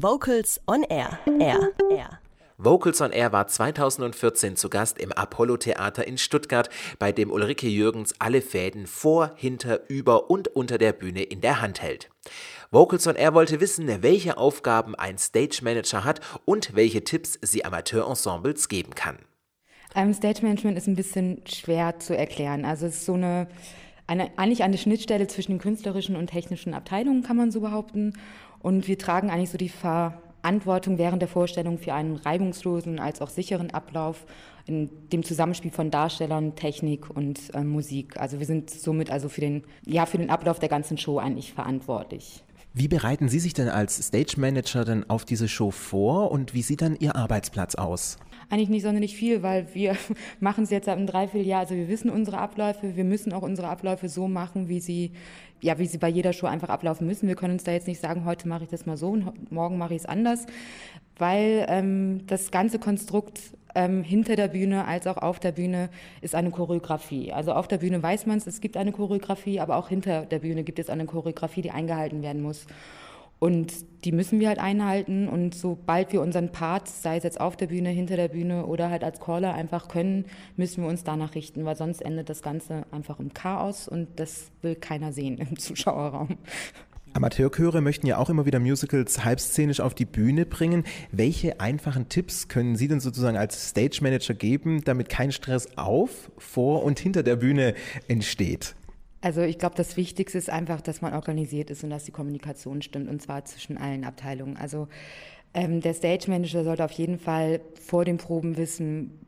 [0.00, 1.18] Vocals on Air.
[1.40, 1.72] Air.
[1.90, 2.20] Air.
[2.56, 7.66] Vocals on Air war 2014 zu Gast im Apollo Theater in Stuttgart, bei dem Ulrike
[7.66, 12.10] Jürgens alle Fäden vor, hinter, über und unter der Bühne in der Hand hält.
[12.70, 17.64] Vocals on Air wollte wissen, welche Aufgaben ein Stage Manager hat und welche Tipps sie
[17.64, 19.18] Amateurensembles geben kann.
[19.96, 22.64] Ähm, Stage Management ist ein bisschen schwer zu erklären.
[22.64, 23.48] Also es ist so eine,
[24.08, 28.14] eine, eigentlich eine Schnittstelle zwischen den künstlerischen und technischen Abteilungen, kann man so behaupten.
[28.60, 33.20] Und wir tragen eigentlich so die Ver Verantwortung während der Vorstellung für einen reibungslosen als
[33.20, 34.24] auch sicheren Ablauf
[34.64, 38.18] in dem Zusammenspiel von Darstellern, Technik und äh, Musik.
[38.18, 41.52] Also wir sind somit also für den, ja, für den Ablauf der ganzen Show eigentlich
[41.52, 42.44] verantwortlich.
[42.72, 46.62] Wie bereiten Sie sich denn als Stage Manager denn auf diese Show vor und wie
[46.62, 48.16] sieht dann Ihr Arbeitsplatz aus?
[48.50, 49.96] Eigentlich nicht sonderlich viel, weil wir
[50.40, 51.60] machen es jetzt seit einem Dreivierteljahr.
[51.60, 55.12] Also wir wissen unsere Abläufe, wir müssen auch unsere Abläufe so machen, wie sie,
[55.60, 57.28] ja, wie sie bei jeder Show einfach ablaufen müssen.
[57.28, 59.76] Wir können uns da jetzt nicht sagen, heute mache ich das mal so und morgen
[59.76, 60.46] mache ich es anders,
[61.18, 63.40] weil ähm, das ganze Konstrukt
[63.74, 65.90] ähm, hinter der Bühne als auch auf der Bühne
[66.22, 67.32] ist eine Choreografie.
[67.32, 70.38] Also auf der Bühne weiß man es, es gibt eine Choreografie, aber auch hinter der
[70.38, 72.66] Bühne gibt es eine Choreografie, die eingehalten werden muss.
[73.38, 73.72] Und
[74.04, 75.28] die müssen wir halt einhalten.
[75.28, 78.90] Und sobald wir unseren Part, sei es jetzt auf der Bühne, hinter der Bühne oder
[78.90, 82.84] halt als Caller einfach können, müssen wir uns danach richten, weil sonst endet das Ganze
[82.90, 86.38] einfach im Chaos und das will keiner sehen im Zuschauerraum.
[87.14, 90.84] Amateurchöre möchten ja auch immer wieder Musicals halbszenisch auf die Bühne bringen.
[91.10, 96.30] Welche einfachen Tipps können Sie denn sozusagen als Stage Manager geben, damit kein Stress auf,
[96.36, 97.74] vor und hinter der Bühne
[98.08, 98.76] entsteht?
[99.20, 102.82] Also ich glaube, das Wichtigste ist einfach, dass man organisiert ist und dass die Kommunikation
[102.82, 104.56] stimmt und zwar zwischen allen Abteilungen.
[104.56, 104.86] Also
[105.54, 109.18] ähm, der Stage Manager sollte auf jeden Fall vor den Proben wissen,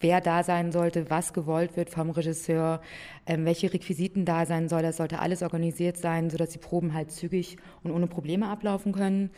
[0.00, 2.80] wer da sein sollte, was gewollt wird vom Regisseur,
[3.26, 4.82] ähm, welche Requisiten da sein soll.
[4.82, 9.30] Das sollte alles organisiert sein, sodass die Proben halt zügig und ohne Probleme ablaufen können.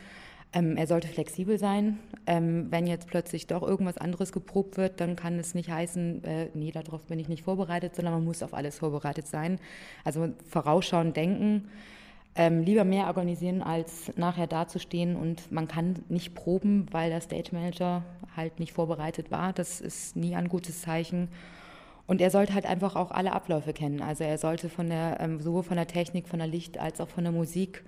[0.53, 1.99] Ähm, er sollte flexibel sein.
[2.27, 6.49] Ähm, wenn jetzt plötzlich doch irgendwas anderes geprobt wird, dann kann es nicht heißen, äh,
[6.55, 9.61] nee, darauf bin ich nicht vorbereitet, sondern man muss auf alles vorbereitet sein.
[10.05, 11.69] Also vorausschauen, denken.
[12.37, 17.51] Ähm, lieber mehr organisieren, als nachher dazustehen und man kann nicht proben, weil der Stage
[17.53, 18.05] Manager
[18.37, 19.53] halt nicht vorbereitet war.
[19.53, 21.29] Das ist nie ein gutes Zeichen.
[22.07, 24.01] Und er sollte halt einfach auch alle Abläufe kennen.
[24.01, 27.09] Also er sollte von der, ähm, sowohl von der Technik, von der Licht als auch
[27.09, 27.85] von der Musik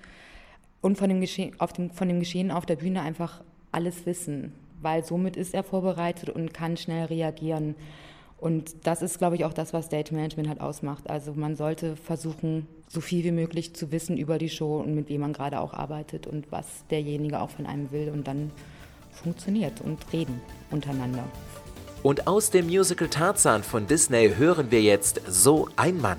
[0.82, 4.53] und von dem, Geschehen, auf dem, von dem Geschehen auf der Bühne einfach alles wissen,
[4.82, 7.75] weil somit ist er vorbereitet und kann schnell reagieren.
[8.37, 11.09] Und das ist, glaube ich, auch das, was Stage Management halt ausmacht.
[11.09, 15.09] Also man sollte versuchen, so viel wie möglich zu wissen über die Show und mit
[15.09, 18.50] wem man gerade auch arbeitet und was derjenige auch von einem will und dann
[19.12, 20.41] funktioniert und reden
[20.72, 21.25] untereinander.
[22.03, 26.19] Und aus dem Musical Tarzan von Disney hören wir jetzt So ein Mann.